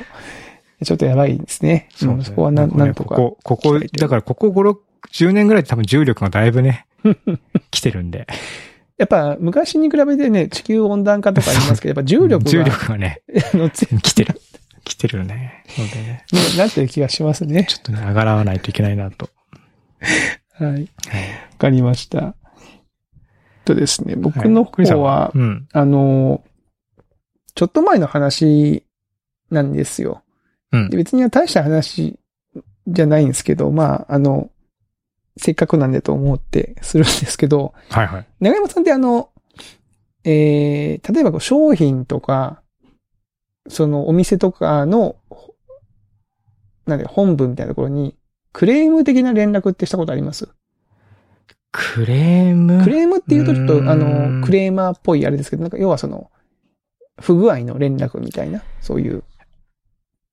[0.83, 1.89] ちょっとやばいですね。
[2.01, 3.15] うんですねそこはなんなんとか。
[3.15, 4.77] ここ、ここ、だからここ5、6、
[5.11, 6.85] 10年ぐらいで多分重力がだいぶね、
[7.71, 8.27] 来てるんで。
[8.97, 13.21] やっぱ昔に比べてね、地球温暖化とか言いますけど、やっぱ重力が、重力がね、
[13.53, 14.39] あの強来てる。
[14.83, 15.63] 来てるね。
[15.77, 17.65] のでね、くなってる気がしますね。
[17.65, 19.29] ちょっとね、上がらないといけないなと。
[20.65, 20.73] はい。
[20.73, 20.81] はい。
[20.81, 20.89] わ
[21.57, 22.35] かりました。
[23.65, 25.67] とですね、僕の方は、うん。
[25.71, 26.43] あの、
[27.55, 28.83] ちょっと前の話
[29.49, 30.23] なんですよ。
[30.71, 32.17] うんで別には大した話
[32.87, 34.49] じゃないんですけど、まあ、あの、
[35.37, 38.27] せっかくなんでと思ってするんですけど、はいはい。
[38.39, 39.29] 長山さんってあの、
[40.23, 42.61] えー、例えばこう商品とか、
[43.67, 45.55] そのお店とかの、ほ
[46.85, 48.15] なんで、本部みたいなところに、
[48.53, 50.49] クレーム的な連絡ってしたことあります？
[51.71, 52.83] クレーム？
[52.83, 56.29] クレームっていうとちょっとあの、クレーマーっぽいあれですけど、なんか要はその、
[57.19, 59.23] 不具合の連絡みたいな、そういう。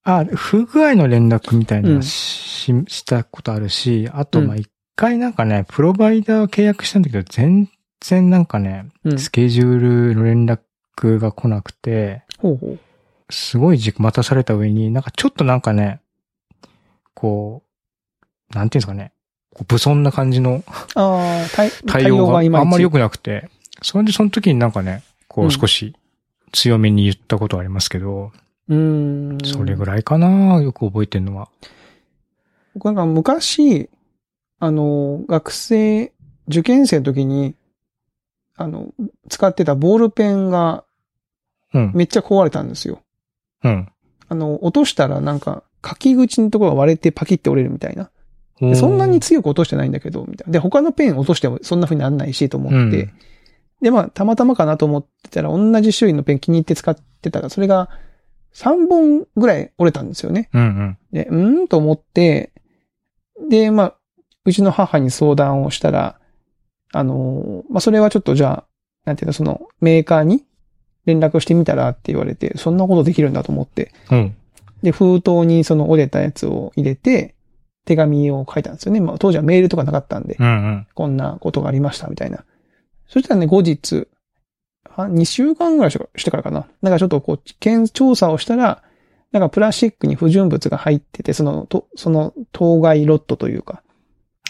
[0.04, 7.68] あ、不具合の連絡みたいなうんのし,、したことあるし、あと、うんまあ、一回なんかね、プロバイダー契約したんだけど、全
[8.00, 9.18] 然なんかね、うん。
[9.18, 9.78] スケジュー
[10.10, 12.78] ルの連絡が来なくて、ほうほう。
[13.30, 16.00] すごい時間待たされた上に、なんかちょっとなんかね、
[17.12, 17.67] こう、
[18.54, 19.12] なんていうんですかね、
[19.54, 20.62] 不遜な感じの
[21.54, 23.50] 対 対応があんまり良くなくて、
[23.82, 25.94] それでその時になんかね、こうんう少し
[26.52, 28.32] 強めに言ったことはありますけど、
[28.68, 29.38] うーん。
[29.44, 31.48] それぐらいかなよく覚えてるのは。
[32.74, 33.88] 僕なんか昔、
[34.60, 36.12] あの、学生、
[36.48, 37.54] 受験生の時に、
[38.56, 38.88] あの、
[39.28, 40.84] 使ってたボールペンが
[41.74, 41.92] うん。
[41.94, 43.02] めっちゃ壊れたんですよ。
[43.62, 43.88] うん。
[44.28, 48.10] あの、落としたらなんか、書き口のところが割れてパキって折れるみたいな。
[48.60, 50.52] でそんなに強く落としてないんだけど、みたいな。
[50.52, 52.76] で、他のペン落としてもそんな風になんないしと思って。
[52.76, 53.12] うん
[53.80, 57.88] で、まあ、たまたまかなと思ってたら、同じ種類のペン気に入って使ってたら、それが
[58.54, 60.48] 3本ぐらい折れたんですよね。
[60.52, 60.98] うんうん。
[61.12, 62.52] で、うーんと思って、
[63.48, 63.94] で、まあ、
[64.44, 66.18] うちの母に相談をしたら、
[66.92, 68.64] あのーまあ、それはちょっとじゃあ、
[69.04, 70.44] なんていうの、その、メーカーに
[71.04, 74.34] 連絡してみたらって言われて、そんなことできるんだと思って、うん。
[74.82, 77.36] で、封筒にその折れたやつを入れて、
[77.88, 79.00] 手紙を書いたんですよね。
[79.00, 80.86] まあ、当時はメールとかなかったんで、うんうん。
[80.94, 82.44] こんなことがありました、みたいな。
[83.08, 84.08] そしたらね、後日、
[84.84, 86.68] 2週間ぐらいしてからかな。
[86.82, 88.82] なんかちょっとこう、検調査をしたら、
[89.32, 93.82] なんかプラスチックに不純物が入ってて、その、と、その当該ロットというか、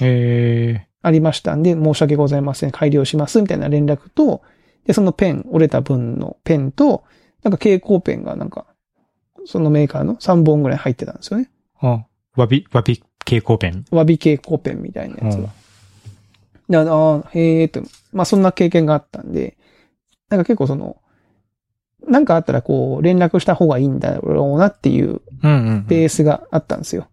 [0.00, 2.72] えありましたんで、申し訳ございません。
[2.72, 4.42] 改良します、みたいな連絡と、
[4.84, 7.04] で、そのペン、折れた分のペンと、
[7.44, 8.66] なんか蛍光ペンがなんか、
[9.46, 11.50] そのメーカーの3本ぐらい入ってたんですよね。
[11.82, 13.84] ー、あ、わび、わび蛍光ペン。
[13.90, 15.50] わび蛍光ペンみたいなやつうんが。
[16.68, 19.58] でああ、へえーと、まあそんな経験があったんで、
[20.30, 20.96] なんか結構その、
[22.06, 25.20] なんかあったらこう連絡した方がいいんだろうなっていう。
[25.42, 27.08] ベースがあったんですよ。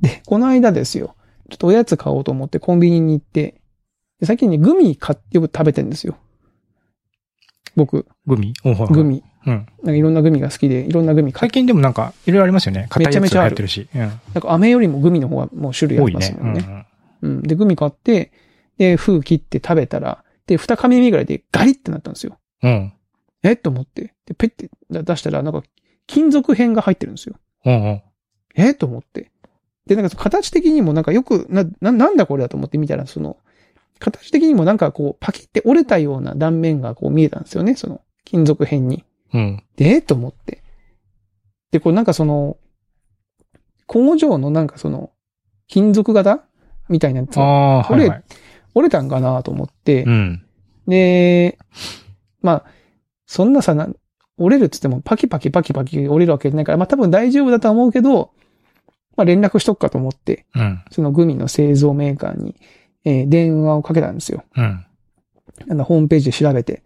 [0.00, 1.14] で、この間ですよ。
[1.50, 3.60] ちょっとおやつ買おうと思ってコンビニに行って、
[4.20, 6.16] で最近ね、グミ買ってよく食べてんですよ。
[7.76, 8.54] 僕、グミ？
[8.90, 9.04] グ。
[9.04, 9.22] ミ。
[9.48, 9.54] うん。
[9.54, 12.88] なんかいろんなグミが好きで、いろんなグミ最近でもなんか、いろいろありますよね。
[12.98, 13.88] めちゃめちゃあってるし。
[13.94, 14.00] うん。
[14.00, 16.20] なんか飴よりもグミの方がもう種類あ多いね。
[16.28, 16.86] りますもんね。
[17.22, 17.42] うんうん。
[17.42, 18.30] で、グミ買って、
[18.76, 22.38] で、封切って食べたら、で、二噛み目ぐらいでガリってなったんですよ。
[22.62, 22.92] うん。
[23.42, 23.56] え？
[23.56, 24.14] と思って。
[24.26, 25.62] で、ペッて出したら、なんか、
[26.06, 27.36] 金属片が入ってるんですよ。
[27.64, 28.02] うんうん。
[28.54, 28.74] え？
[28.74, 29.30] と思って。
[29.86, 33.36] で、なんか形的にもなんかよく、な、な、なんだこれだと思って見たら、その、
[33.98, 39.04] 形的にもなんかこう、パキって折れたような断面がこう見えたんですよね、その、金属片に。
[39.34, 39.62] うん。
[39.76, 40.02] で、え？
[40.02, 40.62] と思って。
[41.70, 42.56] で、こうなんかその、
[43.86, 45.10] 工場のなんかその、
[45.66, 46.44] 金属型？
[46.88, 48.24] みたいなやつがああ、はいこれはい。
[48.74, 50.42] 折れたんかなと思ってう、ん。
[50.86, 51.58] で、
[52.40, 52.64] まあ、
[53.26, 53.88] そんなさ、な
[54.38, 58.30] 折れるって言ってもパキパキパキパキ折れるわけじゃないから、まあ多分大丈夫だとは思うけど、
[59.16, 60.82] まあ連絡しとくかと思って、うん。
[60.90, 62.56] そのグミの製造メーカーに、
[63.04, 64.44] えー電話をかけたんですよ。
[64.56, 64.86] うん。
[65.70, 66.84] あの、ホームページで調べて。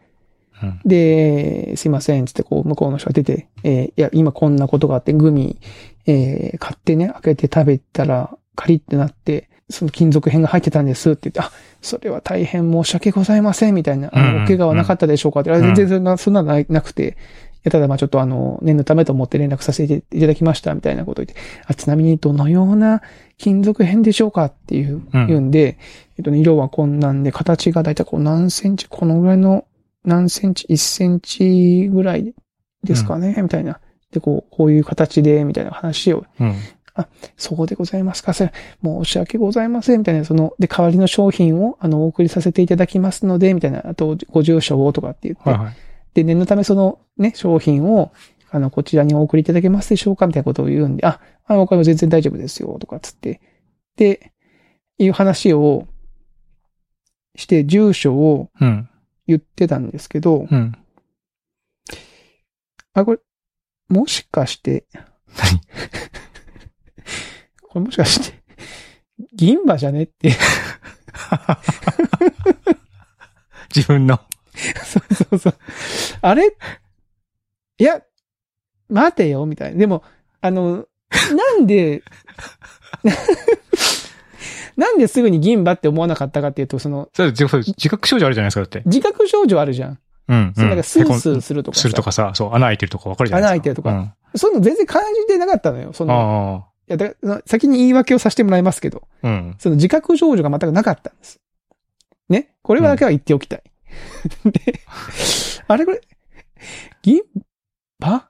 [0.63, 0.81] うん。
[0.85, 5.59] で、すいません、つってこう、向こうの人が出て、えーいや、今こんなことがあって、グミ、
[6.07, 15.75] えー買ってね、開けて食べたら、カリってなって、その金属片が入ってたんですって言って、あ、それは大変申し訳ございません、みたいな、あうんの、お怪我はなかったでしょうかって、あうん。
[15.75, 17.17] 全然そんな、そんなのななくて、
[17.65, 23.03] いやただまあちょっとあの、念のためと思って連絡させていただきました、みたいなことを言って、あ、ちなみにどのような
[23.39, 25.27] 金属片でしょうかっていう、うん。
[25.29, 25.79] 言うんで、
[26.19, 29.65] えっとね、色はこんなんで、形がだいたいこう何センチ、このぐらいの
[30.05, 32.35] 何センチ、1センチぐらい
[32.83, 33.81] ですかね、みたいな。
[34.11, 36.55] で、こう、こういう形で、みたいな話を、うん。
[37.39, 38.51] そうでございますか、申
[39.05, 45.75] し訳ございません、みたいな、その、で、代わりの商品を、あの、お送りさせていただきますので、みたいな、あと、ご住所をとかって言って、はいはい。
[46.15, 48.13] で、念のためそのね、商品を、
[48.51, 50.27] あの、こちらにお送りいただけますでしょうか？
[50.27, 53.41] みたいなことを言うんで、あ、あ、わかります全然大丈夫ですよ、とかつって。
[53.97, 54.33] で、
[54.99, 55.87] いう話を
[57.37, 58.89] して、住所をうん。
[59.27, 60.73] 言ってたんですけど、うん。
[62.95, 63.19] あ、これ、
[63.89, 64.87] もしかして、
[65.37, 65.61] 何？
[67.63, 68.43] これもしかして、
[69.33, 70.33] 銀歯じゃねって、
[73.75, 74.21] 自分の。
[74.85, 75.59] そうそうそう。
[76.21, 76.57] あれ？
[77.79, 78.03] いや、
[78.89, 79.79] 待てよ、みたいな。
[79.79, 80.05] でも、
[80.41, 80.87] あの、
[81.35, 82.03] なんで、
[84.77, 88.83] なんですぐに銀歯って思わなかったかっていうと、その、それ自覚自覚症状あるじゃないですか、だって。
[88.87, 89.99] 自覚症状あるじゃん。
[90.29, 90.53] うん。
[90.57, 93.49] そうなんかスースーするとかするとかさ、そう、穴開いてるとか分かるじゃないですか。
[93.49, 95.93] 穴開いてるとかうんそういうの全然感じてなかったのよ。
[95.93, 99.29] その、あいやだから先に言い訳をさせてもらいますけど、あ。
[99.29, 99.55] うん。
[99.59, 101.41] その自覚症状が全くなかったんです。
[102.29, 102.55] ね？
[102.63, 103.63] これはだけは言っておきたい。
[104.51, 104.81] で、
[105.69, 106.01] あれこれ、
[107.03, 107.21] 銀
[108.01, 108.29] 歯？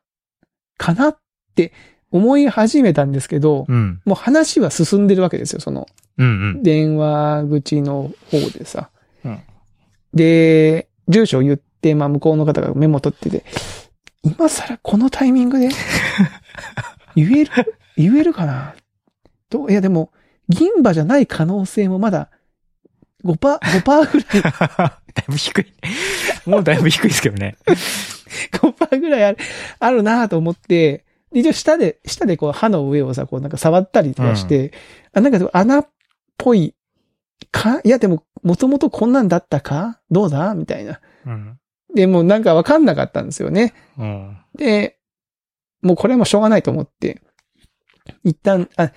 [0.77, 1.09] かな？
[1.09, 1.19] っ
[1.55, 1.73] て
[2.13, 4.01] 思い始めたんですけど、うん。
[4.05, 6.63] もう話は進んでるわけですよ、その、うんうん。
[6.63, 8.91] 電話口の方でさ。
[9.25, 9.39] うん
[10.15, 13.45] で、住所を言って、まあ向こうの方がメモ取ってて、
[14.23, 15.71] 今更このタイミングで？
[17.17, 17.51] 言える、
[17.97, 18.75] 言えるかな？
[19.49, 19.71] どう？
[19.71, 20.13] いやでも、
[20.51, 22.29] 銀歯じゃない可能性もまだ
[23.25, 24.43] 5%、5%ぐらい、
[25.15, 25.67] だいぶ低い。
[26.45, 27.57] もうだいぶ低いですけどね。
[28.53, 29.39] 5%ぐらいある、
[29.79, 30.67] あるなと思って、
[30.99, 34.73] で一応下で、下でこう歯の上をさ、こうなんか触ったりとかして、
[35.13, 35.89] あ、なんか穴っ
[36.39, 36.75] ぽい
[37.51, 40.01] かいやでも、もともとこんなんだったか？
[40.11, 40.55] どうだ？
[40.55, 41.01] みたいな。
[41.27, 41.59] うん。
[41.95, 43.75] で、もうなんかわかんなかったんですよね。
[43.99, 44.39] うん。
[44.57, 44.99] で、
[45.83, 47.23] もうこれはもうしょうがないと思って、
[48.25, 48.93] 一旦、あ、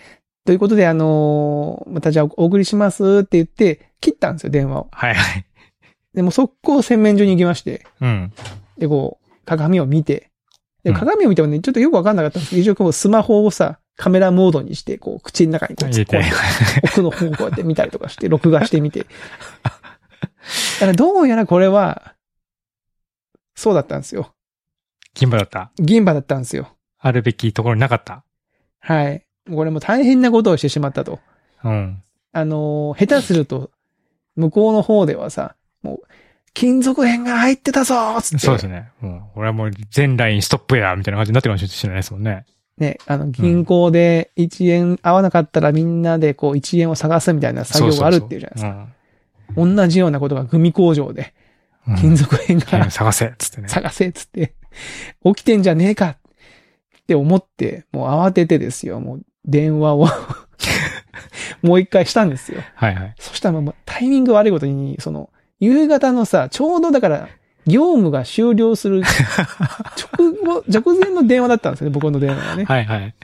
[0.45, 4.87] ということで、あのーまたじゃあお送りしますって言って、切ったんですよ、電話を。
[4.91, 5.45] はいはい。
[6.13, 8.33] でも速攻洗面所に行きまして、うん。
[8.77, 10.31] で、こう、鏡を見て、
[10.85, 16.27] で、うん鏡を見てもね、ちょっとよくわかんなかったんですけど、一応こうスマホをさ、カメラモードにして、こう、口の中にこう突っ込んで、
[16.83, 19.05] 奥の方をこうやって見たりとかして、録画してみて。
[19.63, 19.69] だ
[20.79, 22.13] からどうやらこれは、
[23.55, 24.33] そうだったんですよ。
[25.13, 25.71] 銀歯だった？
[25.77, 26.75] 銀歯だったんですよ。
[26.99, 28.23] あるべきところになかった？
[28.79, 29.25] はい。
[29.49, 31.19] これもう大変なことをしてしまったと。
[31.63, 32.03] うん。
[32.33, 33.71] あのー下手すると、
[34.35, 35.99] 向こうの方ではさ、もう、
[36.55, 38.37] 金属片が入ってたぞつって。
[38.39, 38.89] そうですね。
[39.01, 42.45] もう、俺はもう全ラインストップや、みたいな感じになってるかもしれないですもんね。
[42.77, 48.87] ね、あの、銀行で1円合わなかったらみんなでこう1円を探すみたいな作業があるっていうじゃないですか。
[49.55, 51.33] 同じようなことがグミ工場で、
[51.87, 51.95] うん。
[51.97, 53.67] 金属片がうん探せ、つってね。
[53.67, 54.55] 探せっつって、
[55.25, 56.17] 起きてんじゃねえかっ
[57.05, 60.07] て思って、もう慌ててですよ、もう電話を
[61.61, 62.61] もう一回したんですよ。
[62.75, 63.15] はいはい。
[63.19, 65.29] そしたらもうタイミング悪いことに、その、
[65.65, 67.27] 夕方のさ、ちょうどだから、
[67.65, 69.01] 業務が終了する
[70.17, 72.65] 直後、直前の電話だったんですよね、僕の電話がね。
[72.65, 73.15] はいはい。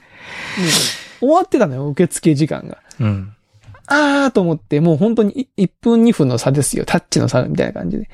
[1.20, 2.80] 終わってたのよ、受付時間が。
[3.00, 3.34] うん。
[3.88, 6.86] あーと思って、もう本当に1分2分の差ですよ。
[6.86, 8.04] タッチの差みたいな感じで。
[8.04, 8.08] い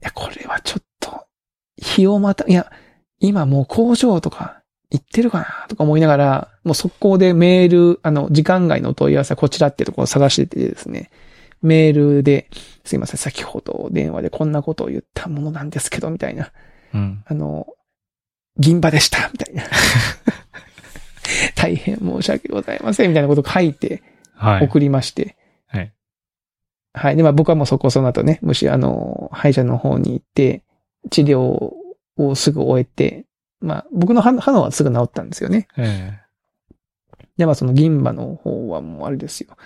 [0.00, 1.26] や、これはちょっと、
[1.76, 2.70] 日をまた、いや、
[3.20, 11.10] 今もう工場とか行ってるかなとか思いながら、もう速攻でメール、あの、時間外のお問い合わせはこちらってところを探しててですね、
[11.62, 12.48] メールで、
[12.84, 16.52] すいません、先ほど電話でこんなことを言ったものなんですけど、みたいな。
[16.94, 17.24] うん。
[17.26, 17.66] あの、
[18.56, 19.64] 銀場でした、みたいな。
[21.54, 24.02] 大変申し訳ございません、みたいなことを書いて
[24.34, 24.64] はい。
[24.64, 25.36] 送りまして。
[25.66, 25.92] はい。
[26.94, 27.16] はい。
[27.16, 30.64] で、まあ僕はもうそこその後ね、むしろあの、歯医者の方に行って、
[31.10, 31.40] 治療
[32.16, 33.26] をすぐ終えて、
[33.60, 35.68] まあ僕の歯歯のはすぐ治ったんですよね。
[35.76, 36.18] え
[37.36, 39.56] で、まあその銀歯の方はもうあれですよ。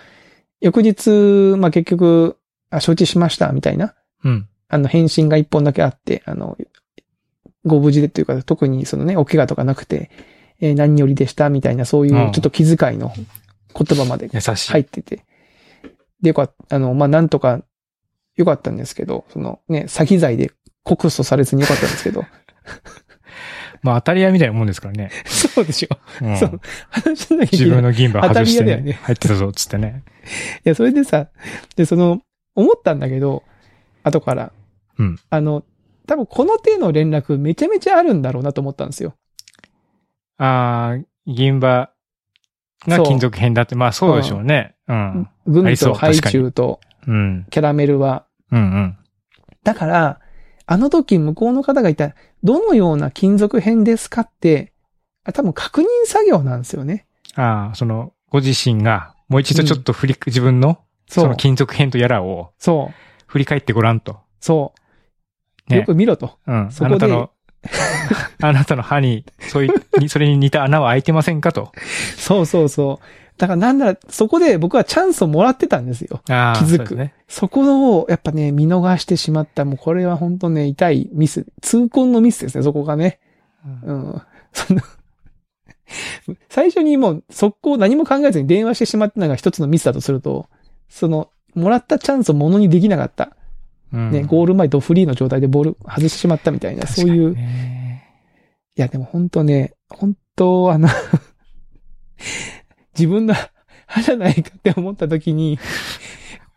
[0.64, 1.10] 翌日、
[1.58, 2.38] まあ結局、
[2.70, 3.94] あ、承知しました、みたいな。
[4.24, 4.48] えうん。
[4.68, 6.56] あの、返信が一本だけあって、あの、
[7.66, 10.10] ご無事でというか、特にそのね、お怪我とかなくて、
[10.60, 14.28] えー何よりでした、みたいな、そういううんちょっと気遣いの言葉まで。
[14.72, 15.26] 入ってて。
[16.22, 17.62] で、よかった、あの、まあ、なんとか、
[18.34, 20.50] よかったんですけど、そのね、詐欺罪で
[20.82, 22.24] 告訴されずによかったんですけど。
[23.84, 25.10] まあ当たり屋みたいなもんですからね。
[25.28, 25.98] そうでしょ。
[26.22, 26.60] うんそう。
[26.88, 27.78] 話しなきゃいけ自ない。
[27.78, 30.02] い分の銀歯外してね、ね入ってたぞ、つってね。
[30.64, 31.28] や、それでさ、
[31.76, 32.22] で、その、
[32.54, 33.42] 思ったんだけど、
[34.02, 34.52] 後から。
[34.98, 35.18] うん。
[35.28, 35.64] あの、
[36.06, 39.14] 多分この手の連絡めちゃめちゃあるんだろうなと思ったんですよ。
[40.38, 41.90] ああ、銀歯
[42.88, 44.76] が金属片だって、まあそうでしょうね。
[44.88, 45.28] うん。
[45.46, 47.46] グミありそうとハイチュウとうん。
[47.50, 48.24] キャラメルは。
[48.50, 48.96] うんうん。
[49.62, 50.20] だから、
[50.66, 54.72] あの時向こうの方がいた、どのような金属片ですかって、
[55.24, 57.06] あ多分確認作業なんですよね。
[57.34, 61.36] ああ、その、ご自身が、もう一度ちょっと振り、自分の、その。
[61.36, 62.94] 金属片とやらをそう。
[63.26, 64.18] 振り返ってごらんと。
[64.40, 64.74] そ
[65.68, 65.70] う。
[65.70, 66.38] ねよく見ろと。
[66.46, 66.70] うん。
[66.70, 67.30] そこであなたの、
[68.42, 71.72] あなたの歯に、そういう、にそれに似た穴は開いてませんかと。
[72.16, 73.23] そうそうそう。
[73.36, 76.20] だからなんなら、そこで僕はチャンスをもらってたんですよ。
[76.24, 77.14] 気づくそね。
[77.26, 79.64] そこを、やっぱね、見逃してしまった。
[79.64, 81.46] もうこれは本当ね、痛いミス。
[81.60, 83.18] 痛恨のミスですね、そこがね。
[83.86, 84.22] うんうん。
[84.52, 84.80] その、
[86.48, 90.46] 最初にもう速攻何も考えずに電話してしまったのが一つのミスだとすると、
[90.88, 93.36] その、もらったチャンスをものにできなかった。
[93.92, 97.32] うんね、ゴール前ドフリーの状態でボール外してしまったみたいな、そういう。
[98.76, 100.88] いや、でも本当ね、本当あの、
[102.96, 103.34] 自分の
[103.86, 105.58] 歯じゃないかって思った時に、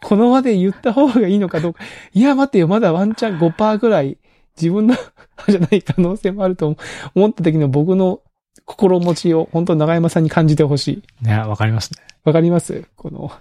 [0.03, 1.83] この場で言った方がいいのかどうか。
[2.13, 4.17] いや、待てよ、まだワンチャン5%ぐらい
[4.55, 4.95] 自分の
[5.35, 6.77] 歯じゃない可能性もあると
[7.15, 8.21] 思った時の僕の
[8.65, 11.25] 心持ちを本当長山さんに感じてほしい。
[11.25, 12.01] ね、わかりますね。
[12.23, 12.85] わかります？
[12.95, 13.31] この、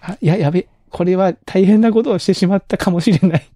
[0.00, 3.48] あ、いや、やべ、これは大変なことをしてしまったかもしれない。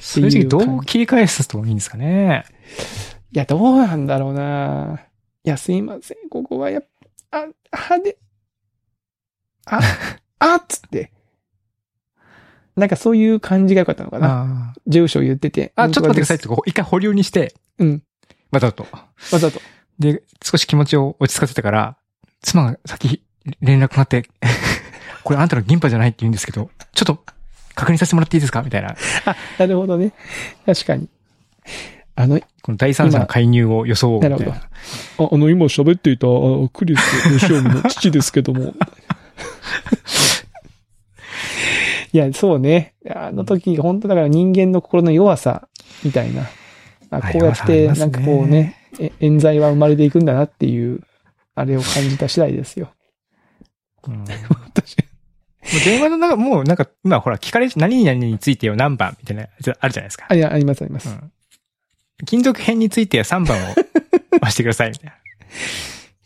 [0.00, 2.44] そういう時どう切り返すといいんですかね。
[3.32, 5.00] いや、どうなんだろうな。
[5.44, 6.28] いや、すいません。
[6.28, 6.88] ここはやっぱ、
[7.30, 8.18] あ、歯で、
[9.66, 9.80] あ、
[10.38, 11.12] あっつって。
[12.76, 14.72] なんかそういう感じが良かったのかな。
[14.72, 15.72] あ住所言ってて。
[15.74, 15.84] あ。
[15.84, 16.42] あ、ちょっと待ってくださいっい。
[16.42, 18.02] て、一回保留にして、うん。
[18.52, 18.86] わざと。
[18.92, 19.60] わざと。
[19.98, 21.96] で、少し気持ちを落ち着かせてから、
[22.40, 23.22] 妻が先
[23.60, 24.28] 連絡があって、
[25.24, 27.24] これあんたの銀歯じゃないって言うんですけど、ちょっと
[27.74, 28.90] 確認させてもらっていいですかみたいな。
[29.26, 30.12] あ、なるほどね。
[30.64, 31.08] 確かに。
[32.18, 34.36] あの、この第三者の介入を装うみたいな。
[34.38, 34.50] なる
[35.16, 36.30] ほあ、あの、今喋っていた、あ
[36.72, 38.74] クリス・ヨシオミの父ですけども、
[42.12, 42.94] いや、そうね。
[43.08, 45.68] あの時、本当だから人間の心の弱さ、
[46.02, 46.42] みたいな。
[47.10, 51.02] ああこうやって、なんかこうね、え冤罪は生まれていくんだなっていう、
[51.54, 52.90] あれを感じた次第ですよ。
[54.08, 60.26] うんもう電話の中、もうなんか、今ほら、聞かれ、何々についてよ何番みたいなあるじゃないですか。
[60.30, 61.10] あ、いや、ありますあります。
[61.10, 61.30] うん
[62.26, 63.74] 金属片については3番を
[64.42, 65.14] 押してください、みたいな。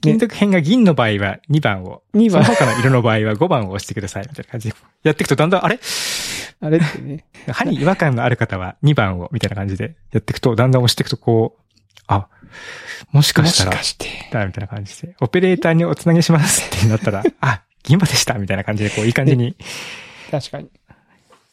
[0.01, 4.77] 金属片が銀の場合は2番を、2番、その他の色の場合は5番を押してください、みたいな感じで。
[5.05, 5.79] やっていくとだんだん、あれ？
[6.61, 7.25] あれってね。
[7.49, 11.63] 歯に違和感のある方は2番を、みたいな感じでやっていくと、だんだん押していくとこう、
[12.09, 12.27] あ、
[13.13, 14.09] もしかもしたら、しかして。
[14.33, 19.57] だ、みたいな感じで、オペレーターにおつなげしますってなったら、 あ、銀歯でした、みたいな感じで、こう、いい感じに。
[20.31, 20.69] 確かに。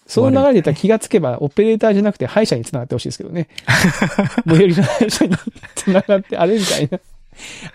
[0.10, 3.48] その流れで言ったら気がつけば、オペレーターじゃなくて歯医者に繋がってほしいですけどね。
[4.48, 5.36] 最寄りの歯医者に
[5.76, 7.00] 繋がって、あれみたいな。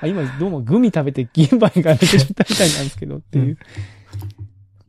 [0.00, 3.56] あ、今どうもグミ食べて銀歯が抜けちゃったみたいなんですけどっていう。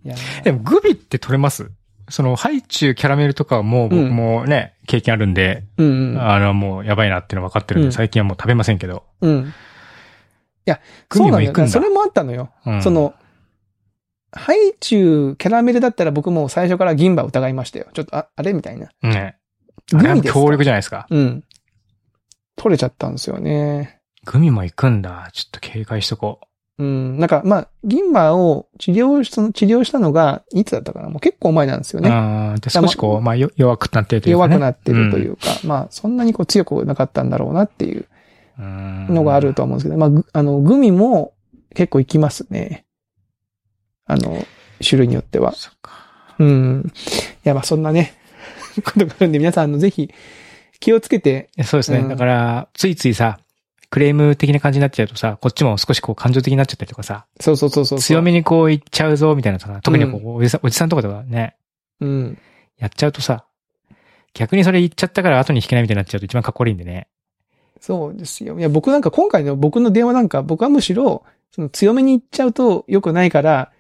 [0.04, 1.70] いやーでも、グビって取れます？
[2.10, 6.22] その、ハイチュウキャラメルとかはもう僕もね、経験あるんで、うんうん。
[6.22, 9.04] あの、もうやばいなっていうの分かってるんで、うん最近はもう食べませんけど。
[9.22, 9.54] うん。
[10.68, 10.80] いや、
[11.10, 11.72] グそうなんだよミも行くんだ。
[11.72, 12.50] それもあったのよ。
[12.66, 13.14] うんそ、の、
[14.36, 17.88] ハイチュウキャラメルだったら僕も最初から銀歯を疑いましたよ。
[17.94, 18.90] ちょっと、あ、あれみたいな。
[19.02, 19.38] ね。
[19.92, 20.40] グミですか？
[20.42, 21.08] 強力じゃないですか。
[21.10, 21.44] うん。
[22.56, 24.00] 取れちゃったんですよね。
[24.26, 25.30] グミも行くんだ。
[25.34, 26.42] ちょっと警戒しとこ
[26.78, 27.20] うん。
[27.20, 31.10] なんか、まあ、銀歯を治療し、その治療したのが、いつだったかな？
[31.10, 32.10] もう結構前なんですよね。
[32.10, 34.54] ああ、で少しこう、まあ、よ弱くなってるというか、ね。
[34.56, 38.06] 弱くなってるというか、まあ、そんなにこう強くなかったんだろうなっていう
[38.60, 41.34] うんのがあるとは思うんですけど、まあぐ、あの、グミも
[41.74, 42.85] 結構いきますね。
[44.06, 44.46] あの、
[44.84, 45.54] 種類によっては。
[45.54, 45.92] そっか。
[46.40, 46.94] うん。
[47.46, 48.14] いや、まあ、そんなね、
[48.84, 50.12] ことがあるんで、皆さん、あの、ぜひ、
[50.80, 52.00] 気をつけて、そうですね。
[52.00, 53.40] うんだから、ついついさ、
[53.90, 58.00] クレーム的な感じになっちゃうとさ、こっちも少しこう感情的になっちゃったりとかさ、そうそうそうそう。
[58.00, 61.56] 強めにこう言っちゃうぞ、みたいなさ、特にこう、おじさん、おじさんとかとかね、
[62.02, 62.38] うん。
[62.78, 63.46] やっちゃうとさ、
[64.34, 67.08] 逆にそれ言っちゃったから後に引けないみたいになっちゃうと一番かっこ悪いんでね。
[67.80, 68.60] そうですよ。
[68.60, 73.72] いや、僕なんか今回の僕の電話なんか、僕はむしろ、その強めに言っちゃうと良くないから、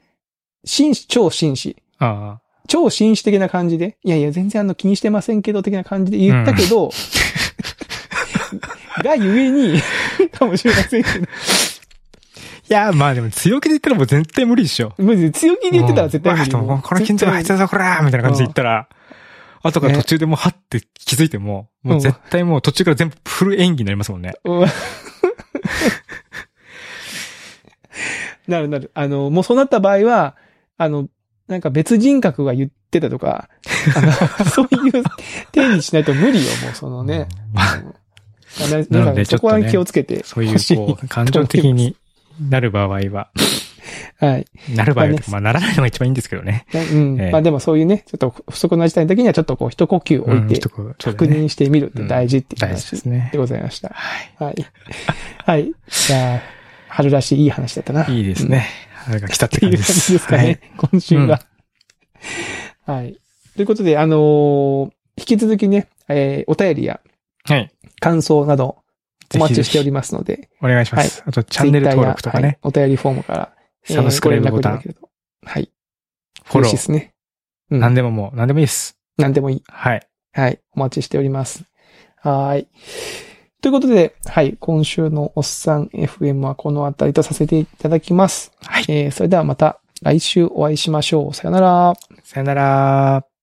[0.65, 1.77] 紳士、超紳士。
[1.99, 6.89] あ超紳士的な感じで、いやいや、全然あの気にしてませんけど、的な感じで言ったけど、
[9.03, 9.81] がゆえに、
[10.31, 11.27] かもしれませんけど、い
[12.67, 14.93] や、まあでも強気で言ったらもう絶対無理でしょ。
[14.97, 16.51] マジで強気で言ってたら絶対無理。
[16.51, 18.87] うんうわこの金属入ってたぞ、こらみたいな感じで言ったら、
[19.61, 24.33] 後から途中でもうはって気づいても、もう絶対もう途中から全部フル演技になりますもんね。
[24.43, 24.67] うん
[28.47, 28.91] なるなる。
[28.93, 30.35] あの、もうそうなった場合は、
[30.77, 31.07] あの、
[31.47, 33.49] なんか別人格が言ってたとか、
[33.95, 34.01] あ
[34.41, 35.03] のそういう
[35.51, 37.27] 定義しないと無理よ、もうそのね。
[39.25, 40.75] そこは気をつけてそういう。
[40.75, 41.95] こう、感情的に
[42.39, 43.29] なる場合は、
[44.19, 44.45] はい。
[44.73, 46.65] なる場合はまあね、まあならないのが一番いいんですけどね。
[46.73, 47.21] うん。
[47.21, 53.37] ええまあでもそういうね、ちょっと不足の事態の時にはちょっとこう一呼吸置いて確ね認してみるって大事っていう話ですねで。
[53.37, 53.89] ございました。
[53.89, 54.43] はい。
[54.43, 54.65] はい。
[55.45, 55.71] はい。
[55.89, 56.41] じゃあ、
[56.87, 58.05] 春らしいいい話だったな。
[58.07, 58.67] いいですね。
[59.05, 60.11] 春が来たっっていうて感じです。
[60.13, 61.41] ですかね、今週は。
[62.85, 63.17] はい。
[63.55, 66.99] ということで、あのー引き続きね、えーお便りや
[67.45, 67.59] はい。
[67.59, 67.71] はい。
[68.01, 68.77] 感想など
[69.33, 71.23] お待ちしておりまますので、お願いします。
[71.25, 73.53] あと、チャンネル登録とかね、はいお便りフォームから、
[73.83, 75.09] サブスクライブボタンご連絡いただけ、ると。
[75.45, 75.71] はい。
[76.43, 77.13] フォロー嬉しいですね。
[77.71, 77.79] うん。
[77.79, 78.97] 何でももう、何でもいいです。
[79.17, 79.63] 何でもいい。
[79.67, 80.07] はい。
[80.33, 80.59] はい。
[80.73, 81.63] お待ちしております。
[82.17, 82.67] はーい。
[83.65, 84.57] ということで、はい。
[84.59, 88.51] 今週のおっさん FM はこのあたりとさせていただきます。
[88.61, 88.85] はい。
[88.87, 91.33] えー、それではまた来週お会いしましょう。
[91.33, 91.93] さよなら。
[92.23, 93.34] さよなら。